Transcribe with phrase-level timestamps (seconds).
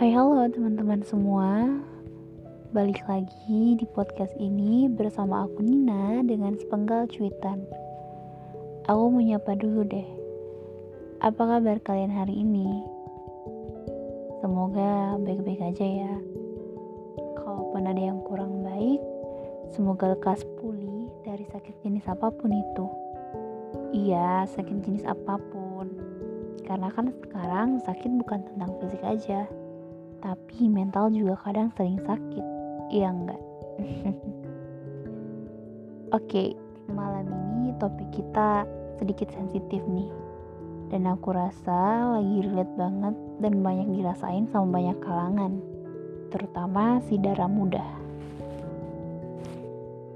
[0.00, 1.68] Hai halo teman-teman semua.
[2.72, 7.68] Balik lagi di podcast ini bersama aku Nina dengan sepenggal cuitan.
[8.88, 10.08] Aku mau nyapa dulu deh.
[11.20, 12.80] Apa kabar kalian hari ini?
[14.40, 16.14] Semoga baik-baik aja ya.
[17.36, 19.04] Kalaupun ada yang kurang baik
[19.76, 22.88] Semoga lekas pulih dari sakit jenis apa pun itu.
[23.92, 25.92] Iya, sakit jenis apa pun.
[26.64, 29.44] Karena kan sekarang sakit bukan tentang fisik aja,
[30.20, 32.44] tapi mental juga kadang sering sakit.
[32.90, 33.42] Iya enggak
[36.16, 36.44] oke
[36.90, 37.26] malam
[37.60, 38.68] ini topik kita
[39.00, 40.10] sedikit sensitif nih.
[40.90, 45.62] Dan aku rasa lagi relate banget dan banyak dirasain sama banyak kalangan
[46.34, 47.82] terutama si darah muda.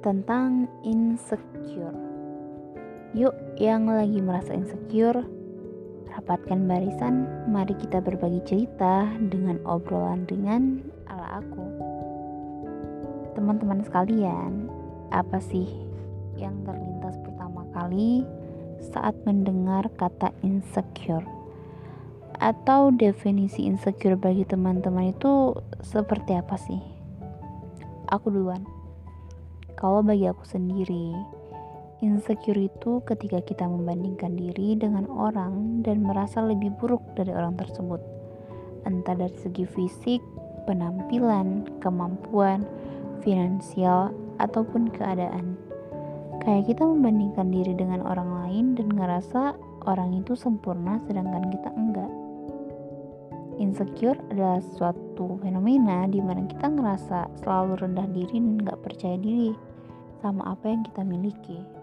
[0.03, 1.95] Tentang insecure.
[3.15, 5.23] Yuk yang lagi merasa insecure
[6.15, 11.67] Rapatkan barisan, mari kita berbagi cerita dengan obrolan ringan ala aku.
[13.35, 14.71] Teman-teman sekalian,
[15.11, 15.67] apa sih
[16.39, 18.23] yang terlintas pertama kali
[18.95, 21.27] saat mendengar kata insecure?
[22.39, 25.51] Atau definisi insecure bagi teman-teman itu
[25.83, 26.79] seperti apa sih?
[28.15, 28.63] Aku duluan.
[29.75, 31.11] Kalau bagi aku sendiri,
[32.05, 37.97] Insecure itu ketika kita membandingkan diri dengan orang dan merasa lebih buruk dari orang tersebut.
[38.85, 40.21] Entah dari segi fisik,
[40.69, 42.69] penampilan, kemampuan,
[43.25, 45.57] finansial, ataupun keadaan.
[46.45, 49.57] Kayak kita membandingkan diri dengan orang lain dan ngerasa
[49.89, 52.13] orang itu sempurna sedangkan kita enggak.
[53.57, 59.57] Insecure adalah suatu fenomena di mana kita ngerasa selalu rendah diri dan nggak percaya diri
[60.21, 61.74] sama apa yang kita miliki.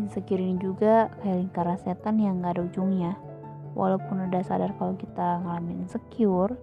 [0.00, 3.12] Insecure ini juga kayak lingkaran setan yang gak ada ujungnya.
[3.76, 6.56] Walaupun udah sadar kalau kita ngalamin insecure,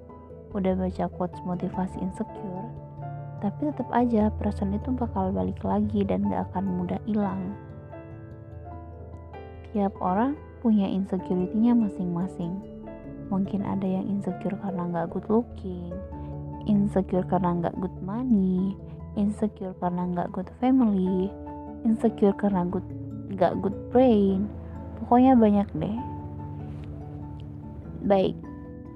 [0.53, 2.69] udah baca quotes motivasi insecure,
[3.41, 7.53] tapi tetap aja perasaan itu bakal balik lagi dan gak akan mudah hilang.
[9.73, 10.33] Tiap orang
[10.65, 12.57] punya insecurity-nya masing-masing.
[13.29, 15.93] Mungkin ada yang insecure karena gak good looking,
[16.65, 18.73] insecure karena gak good money,
[19.13, 21.29] insecure karena gak good family,
[21.85, 22.85] insecure karena good
[23.37, 24.49] gak good brain.
[25.01, 25.97] Pokoknya banyak deh.
[28.05, 28.35] Baik.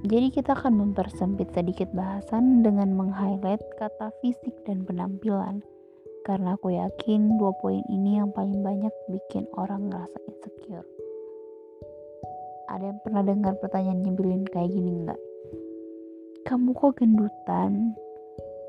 [0.04, 5.64] Jadi kita akan mempersempit sedikit bahasan dengan meng-highlight kata fisik dan penampilan.
[6.28, 10.88] Karena aku yakin dua poin ini yang paling banyak bikin orang ngerasa insecure.
[12.72, 15.22] Ada yang pernah dengar pertanyaan nyebelin kayak gini nggak?
[16.48, 17.96] Kamu kok gendutan?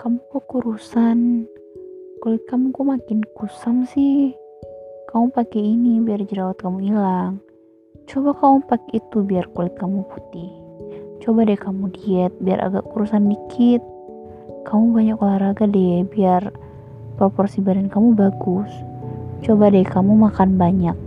[0.02, 1.46] Kamu kok kurusan?
[2.22, 4.34] Kulit kamu kok makin kusam sih
[5.14, 7.38] kamu pakai ini biar jerawat kamu hilang.
[8.10, 10.50] Coba kamu pakai itu biar kulit kamu putih.
[11.22, 13.78] Coba deh kamu diet biar agak kurusan dikit.
[14.66, 16.50] Kamu banyak olahraga deh biar
[17.14, 18.66] proporsi badan kamu bagus.
[19.46, 20.98] Coba deh kamu makan banyak.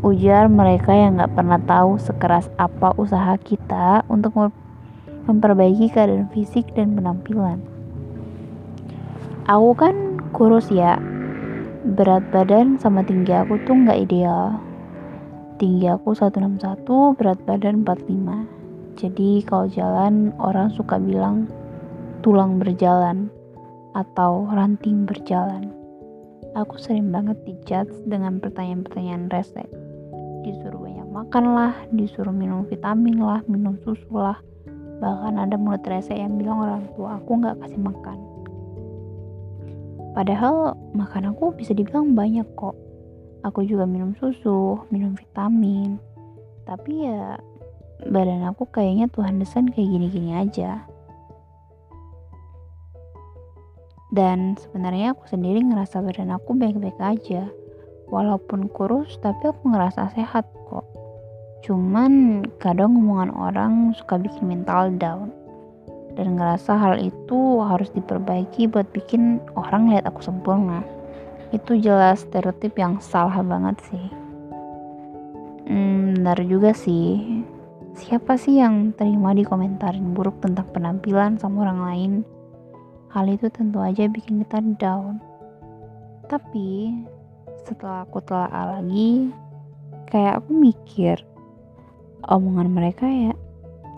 [0.00, 4.32] Ujar mereka yang gak pernah tahu sekeras apa usaha kita untuk
[5.28, 7.60] memperbaiki keadaan fisik dan penampilan.
[9.44, 10.96] Aku kan kurus ya,
[11.94, 14.58] berat badan sama tinggi aku tuh nggak ideal.
[15.62, 16.82] Tinggi aku 161
[17.14, 21.46] berat badan 45 jadi kalau jalan orang suka bilang
[22.26, 23.30] tulang berjalan
[23.94, 25.70] atau ranting berjalan.
[26.58, 29.62] Aku sering banget dijudge dengan pertanyaan-pertanyaan rese
[30.42, 34.42] disuruh banyak makan lah disuruh minum vitamin lah minum susu lah.
[34.98, 38.35] Bahkan ada mulut rese yang bilang orang tua aku nggak kasih makan
[40.16, 42.72] Padahal makan aku bisa dibilang banyak kok.
[43.44, 46.00] Aku juga minum susu, minum vitamin.
[46.64, 47.36] Tapi ya
[48.08, 50.88] badan aku kayaknya Tuhan desain kayak gini-gini aja.
[54.08, 57.52] Dan sebenarnya aku sendiri ngerasa badan aku baik-baik aja.
[58.08, 60.88] Walaupun kurus, tapi aku ngerasa sehat kok.
[61.60, 65.28] Cuman kadang ngomongan orang suka bikin mental down
[66.16, 70.80] dan ngerasa hal itu harus diperbaiki buat bikin orang lihat aku sempurna.
[71.52, 74.06] Itu jelas stereotip yang salah banget sih.
[75.68, 77.44] Hmm, benar juga sih.
[77.96, 82.12] Siapa sih yang terima dikomentarin buruk tentang penampilan sama orang lain?
[83.12, 85.20] Hal itu tentu aja bikin kita down.
[86.28, 86.92] Tapi
[87.64, 89.32] setelah aku telah lagi
[90.06, 91.18] kayak aku mikir
[92.30, 93.34] omongan mereka ya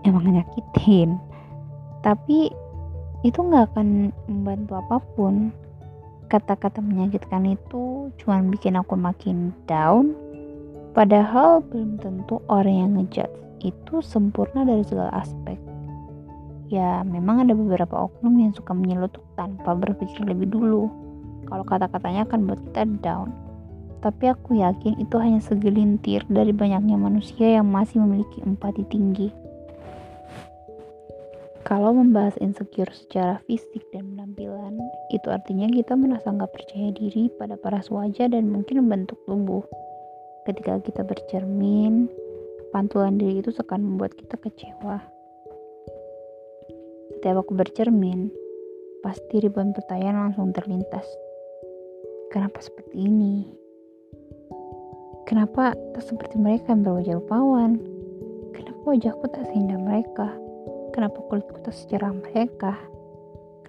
[0.08, 1.20] emang nyakitin
[2.04, 2.52] tapi
[3.26, 5.50] itu nggak akan membantu apa pun
[6.30, 10.14] kata-kata menyakitkan itu cuma bikin aku makin down
[10.92, 15.58] padahal belum tentu orang yang ngejudge itu sempurna dari segala aspek
[16.68, 20.92] Ya, memang ada beberapa oknum yang suka menyelutuk tanpa berpikir lebih dulu.
[21.48, 23.32] Kalau kata-katanya akan buat kita down.
[24.04, 29.32] Tapi aku yakin itu hanya segelintir dari banyaknya manusia yang masih memiliki empati tinggi.
[31.68, 34.80] Kalau membahas insecure secara fisik dan penampilan,
[35.12, 39.60] itu artinya kita merasa nggak percaya diri pada paras wajah dan mungkin bentuk tubuh.
[40.48, 42.08] Ketika kita bercermin,
[42.72, 44.96] pantulan diri itu akan membuat kita kecewa.
[47.20, 48.32] Setiap aku bercermin,
[49.04, 51.04] pasti ribuan pertanyaan langsung terlintas.
[52.32, 53.44] Kenapa seperti ini?
[55.28, 57.76] Kenapa tak seperti mereka yang berwajah rupawan?
[58.56, 60.47] Kenapa wajahku tak seindah mereka?
[60.98, 62.74] Kenapa kulitku tak secerah mereka?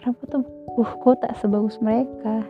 [0.01, 2.41] Kenapa tubuhku tak sebagus mereka?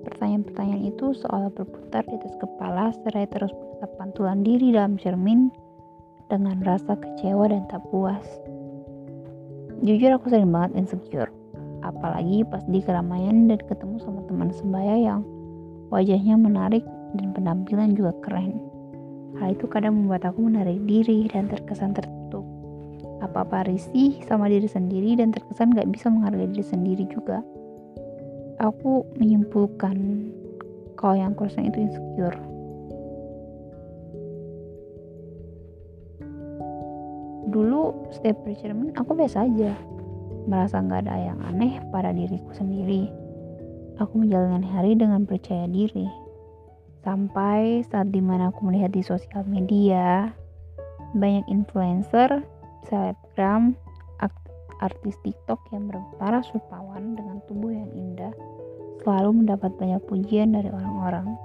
[0.00, 5.52] Pertanyaan-pertanyaan itu seolah berputar di atas kepala seraya terus menatap pantulan diri dalam cermin
[6.32, 8.24] dengan rasa kecewa dan tak puas.
[9.84, 11.28] Jujur aku sering banget insecure,
[11.84, 15.20] apalagi pas di keramaian dan ketemu sama teman sebaya yang
[15.92, 16.88] wajahnya menarik
[17.20, 18.56] dan penampilan juga keren.
[19.36, 22.15] Hal itu kadang membuat aku menarik diri dan terkesan tertutup.
[23.26, 27.42] Apa-apa risih sama diri sendiri dan terkesan gak bisa menghargai diri sendiri juga.
[28.62, 29.96] Aku menyimpulkan
[30.96, 32.38] kalau yang kurang itu insecure.
[37.52, 39.76] Dulu setiap bercermin aku biasa aja,
[40.48, 43.12] merasa nggak ada yang aneh pada diriku sendiri.
[44.00, 46.04] Aku menjalani hari dengan percaya diri,
[47.06, 50.34] Sampai saat di mana aku melihat di sosial media,
[51.14, 52.42] banyak influencer,
[52.88, 53.74] selebgram,
[54.80, 58.32] artis TikTok yang berparas rupawan dengan tubuh yang indah
[59.04, 61.36] selalu mendapat banyak pujian dari orang-orang.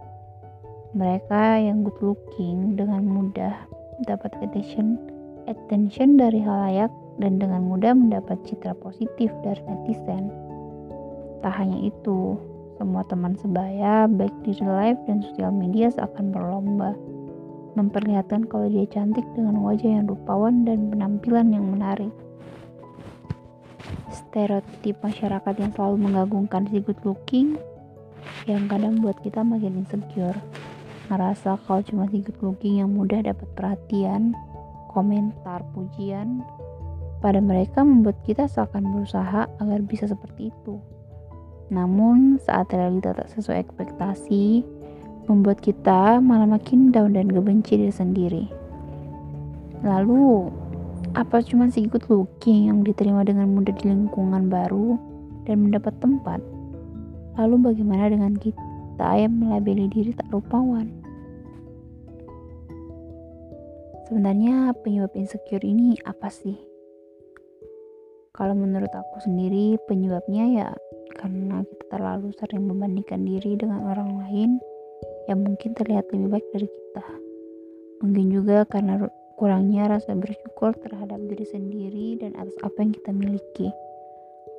[0.91, 3.55] Mereka yang good looking dengan mudah
[4.03, 4.99] dapat attention
[5.47, 6.91] attention dari halayak
[7.21, 10.31] dan dengan mudah mendapat citra positif dari netizen.
[11.41, 12.37] Tak hanya itu,
[12.77, 16.93] semua teman sebaya, baik di real life dan sosial media seakan berlomba
[17.75, 22.11] memperlihatkan kalau dia cantik dengan wajah yang rupawan dan penampilan yang menarik.
[24.11, 27.59] Stereotip masyarakat yang selalu mengagungkan si good looking
[28.47, 30.35] yang kadang buat kita makin insecure.
[31.11, 34.31] Ngerasa kalau cuma si good looking yang mudah dapat perhatian,
[34.91, 36.43] komentar, pujian,
[37.21, 40.81] pada mereka membuat kita seakan berusaha agar bisa seperti itu.
[41.71, 44.65] Namun, saat realita tak sesuai ekspektasi,
[45.31, 48.43] membuat kita malah makin down dan kebenci diri sendiri.
[49.87, 50.51] Lalu,
[51.15, 54.99] apa cuma si good looking yang diterima dengan mudah di lingkungan baru
[55.47, 56.43] dan mendapat tempat?
[57.39, 60.91] Lalu bagaimana dengan kita yang melabeli diri tak rupawan?
[64.11, 66.59] Sebenarnya penyebab insecure ini apa sih?
[68.35, 70.69] Kalau menurut aku sendiri penyebabnya ya
[71.15, 74.59] karena kita terlalu sering membandingkan diri dengan orang lain
[75.31, 77.07] yang mungkin terlihat lebih baik dari kita.
[78.03, 79.07] Mungkin juga karena
[79.39, 83.71] kurangnya rasa bersyukur terhadap diri sendiri dan atas apa yang kita miliki.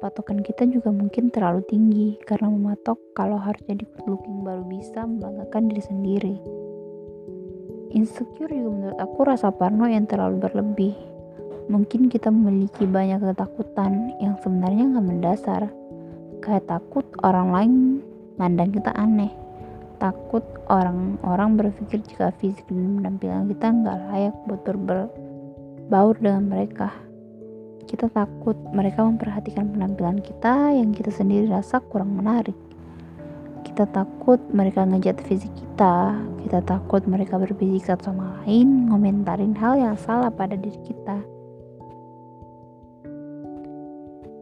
[0.00, 5.04] Patokan kita juga mungkin terlalu tinggi karena mematok kalau harus jadi good looking baru bisa
[5.06, 6.36] membanggakan diri sendiri.
[7.92, 10.97] Insecure juga menurut aku rasa parno yang terlalu berlebih.
[11.70, 15.62] Mungkin kita memiliki banyak ketakutan yang sebenarnya nggak mendasar
[16.42, 17.73] kayak takut orang lain
[18.35, 19.41] mandang kita aneh
[20.02, 26.90] takut orang-orang berpikir jika fisik dan penampilan kita nggak layak buat berbaur dengan mereka.
[27.87, 32.59] Kita takut mereka memperhatikan penampilan kita yang kita sendiri rasa kurang menarik.
[33.62, 36.18] Kita takut mereka ngejat fisik kita.
[36.42, 41.23] Kita takut mereka berbisik satu sama lain ngomentarin hal yang salah pada diri kita.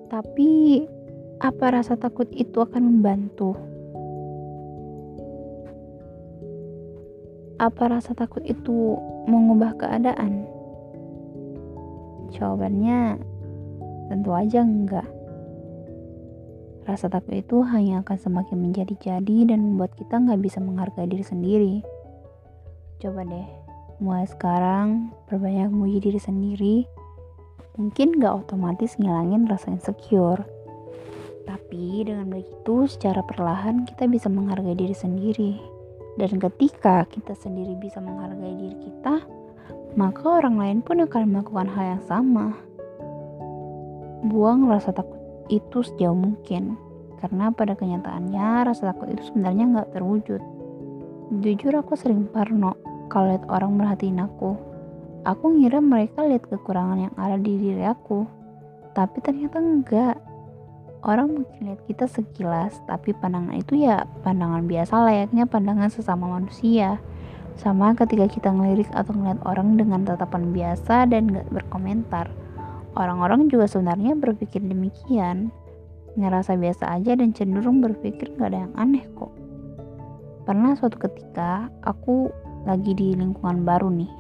[0.08, 0.50] Tapi
[1.38, 3.69] apa rasa takut itu akan membantu?
[7.60, 8.96] Apa rasa takut itu
[9.28, 10.48] mengubah keadaan?
[12.32, 13.20] Jawabannya
[14.08, 15.04] tentu aja enggak.
[16.88, 21.74] Rasa takut itu hanya akan semakin menjadi-jadi dan membuat kita nggak bisa menghargai diri sendiri.
[22.96, 23.48] Coba deh,
[24.00, 26.88] mulai sekarang perbanyak muji diri sendiri.
[27.76, 30.48] Mungkin nggak otomatis ngilangin rasa insecure
[31.70, 35.79] tapi dengan begitu, secara perlahan kita bisa menghargai diri sendiri.
[36.20, 39.24] Dan ketika kita sendiri bisa menghargai diri kita,
[39.96, 42.52] maka orang lain pun akan melakukan hal yang sama.
[44.28, 45.16] Buang rasa takut
[45.48, 46.76] itu sejauh mungkin,
[47.24, 50.44] karena pada kenyataannya rasa takut itu sebenarnya nggak terwujud.
[51.40, 52.76] Jujur aku sering parno
[53.08, 54.60] kalau lihat orang merhatiin aku.
[55.24, 58.24] Aku ngira mereka lihat kekurangan yang ada di diri aku
[58.96, 60.16] Tapi ternyata enggak.
[61.10, 67.02] Orang mungkin lihat kita sekilas, tapi pandangan itu ya pandangan biasa layaknya pandangan sesama manusia.
[67.58, 72.30] Sama ketika kita ngelirik atau ngeliat orang dengan tatapan biasa dan gak berkomentar.
[72.94, 75.50] Orang-orang juga sebenarnya berpikir demikian.
[76.14, 79.34] Ngerasa biasa aja dan cenderung berpikir gak ada yang aneh kok.
[80.46, 82.30] Pernah suatu ketika aku
[82.70, 84.14] lagi di lingkungan baru nih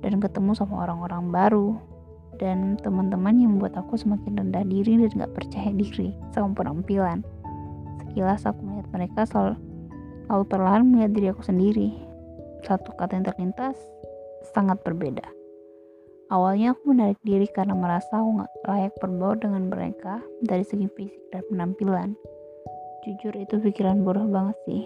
[0.00, 1.93] dan ketemu sama orang-orang baru
[2.38, 7.22] dan teman-teman yang membuat aku semakin rendah diri dan gak percaya diri sama penampilan.
[8.02, 9.56] Sekilas aku melihat mereka selalu,
[10.30, 11.88] lalu perlahan melihat diri aku sendiri.
[12.64, 13.76] Satu kata yang terlintas
[14.54, 15.24] sangat berbeda.
[16.32, 21.20] Awalnya aku menarik diri karena merasa aku gak layak berbaur dengan mereka dari segi fisik
[21.30, 22.16] dan penampilan.
[23.04, 24.84] Jujur itu pikiran bodoh banget sih.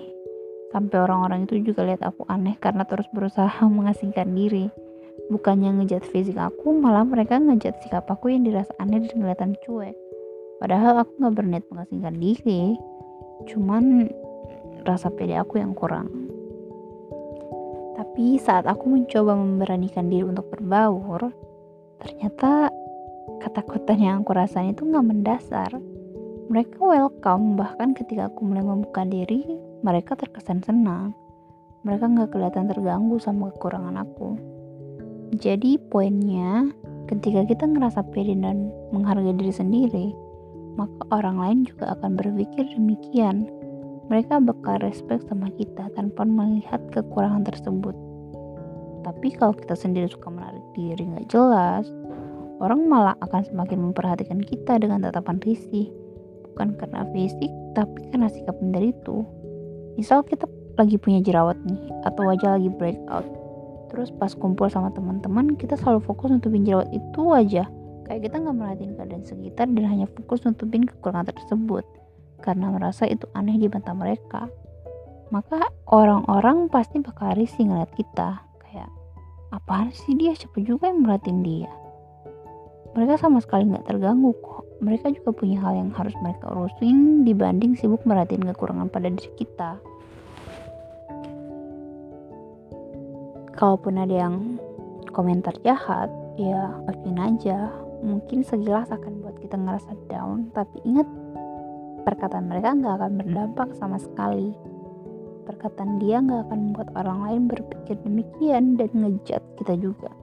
[0.75, 4.69] Sampai orang-orang itu juga lihat aku aneh karena terus berusaha mengasingkan diri
[5.29, 9.97] bukannya ngejat fisik aku malah mereka ngejat sikap aku yang dirasa aneh dan kelihatan cuek.
[10.59, 12.75] Padahal aku gak berniat mengasingkan diri.
[13.47, 14.11] Cuman
[14.83, 16.11] rasa pede aku yang kurang.
[17.95, 21.31] Tapi saat aku mencoba memberanikan diri untuk berbaur
[21.99, 22.71] ternyata
[23.43, 25.71] ketakutan yang aku rasain itu gak mendasar.
[26.49, 29.45] Mereka welcome bahkan ketika aku mulai membuka diri
[29.85, 31.15] mereka terkesan senang.
[31.87, 34.48] Mereka gak kelihatan terganggu sama kekurangan aku
[35.37, 36.73] jadi poinnya,
[37.05, 40.07] ketika kita ngerasa pede dan menghargai diri sendiri,
[40.81, 43.45] maka orang lain juga akan berpikir demikian.
[44.09, 47.93] Mereka bakal respect sama kita tanpa melihat kekurangan tersebut.
[49.05, 51.85] Tapi kalau kita sendiri suka menarik diri nggak jelas,
[52.65, 55.93] orang malah akan semakin memperhatikan kita dengan tatapan risih.
[56.49, 59.29] Bukan karena fisik, tapi karena sikap dari itu.
[60.01, 60.49] Misal kita
[60.81, 63.27] lagi punya jerawat nih, atau wajah lagi breakout,
[63.89, 67.65] terus pas kumpul sama teman-teman kita selalu fokus nutupin jerawat itu aja.
[68.09, 71.85] Kayak kita nggak merhatiin keadaan sekitar dan hanya fokus nutupin kekurangan tersebut.
[72.41, 74.49] Karena merasa itu aneh di mata mereka.
[75.29, 78.41] Maka orang-orang pasti bakal risih ngeliat kita.
[78.65, 78.89] Kayak
[79.53, 80.33] apaan sih dia?
[80.33, 81.69] Siapa juga yang merhatiin dia?
[82.97, 84.65] Mereka sama sekali nggak terganggu kok.
[84.81, 89.77] Mereka juga punya hal yang harus mereka urusin dibanding sibuk merhatiin kekurangan pada diri kita
[93.59, 94.63] kalaupun ada yang
[95.11, 96.07] komentar jahat
[96.39, 97.75] ya maafin aja.
[97.99, 100.55] Mungkin segilas akan buat kita ngerasa down.
[100.55, 101.11] Tapi ingat
[102.07, 104.55] perkataan mereka nggak akan berdampak sama sekali.
[105.43, 110.15] Perkataan dia nggak akan membuat orang lain berpikir demikian dan ngejat kita juga.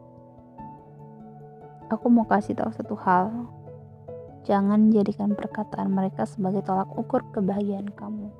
[1.91, 3.51] Aku mau kasih tahu satu hal.
[4.47, 8.31] Jangan jadikan perkataan mereka sebagai tolak ukur kebahagiaan kamu.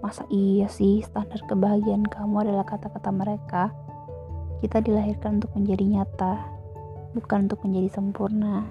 [0.00, 3.70] Masa iya sih standar kebahagiaan kamu adalah kata-kata mereka
[4.62, 6.38] kita dilahirkan untuk menjadi nyata,
[7.18, 8.70] bukan untuk menjadi sempurna.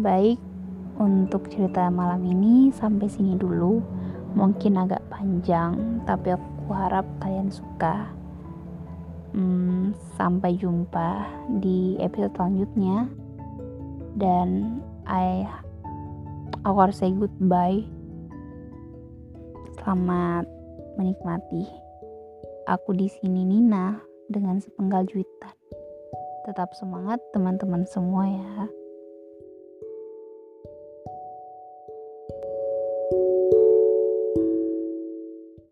[0.00, 0.40] Baik,
[0.96, 3.84] untuk cerita malam ini sampai sini dulu.
[4.32, 8.08] Mungkin agak panjang, tapi aku harap kalian suka.
[9.36, 11.28] Hmm, sampai jumpa
[11.60, 13.12] di episode selanjutnya.
[14.16, 15.44] Dan I
[16.64, 17.84] aku harus say goodbye.
[19.84, 20.48] Selamat
[20.96, 21.68] menikmati.
[22.64, 25.54] Aku di sini Nina dengan sepenggal juitan.
[26.46, 28.79] Tetap semangat teman-teman semua ya.